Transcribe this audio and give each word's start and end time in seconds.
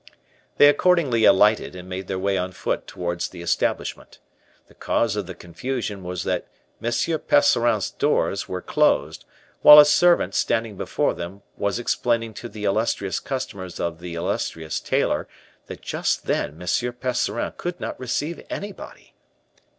They 0.57 0.67
accordingly 0.67 1.25
alighted 1.25 1.75
and 1.75 1.87
made 1.87 2.07
their 2.07 2.17
way 2.17 2.35
on 2.35 2.53
foot 2.53 2.87
towards 2.87 3.27
the 3.27 3.43
establishment. 3.43 4.17
The 4.65 4.73
cause 4.73 5.15
of 5.15 5.27
the 5.27 5.35
confusion 5.35 6.01
was 6.01 6.23
that 6.23 6.47
M. 6.81 6.89
Percerin's 7.19 7.91
doors 7.91 8.49
were 8.49 8.63
closed, 8.63 9.25
while 9.61 9.77
a 9.77 9.85
servant, 9.85 10.33
standing 10.33 10.75
before 10.75 11.13
them, 11.13 11.43
was 11.55 11.77
explaining 11.77 12.33
to 12.33 12.49
the 12.49 12.63
illustrious 12.65 13.19
customers 13.19 13.79
of 13.79 13.99
the 13.99 14.15
illustrious 14.15 14.79
tailor 14.79 15.27
that 15.67 15.83
just 15.83 16.25
then 16.25 16.59
M. 16.59 16.67
Percerin 16.93 17.53
could 17.57 17.79
not 17.79 17.99
receive 17.99 18.43
anybody. 18.49 19.13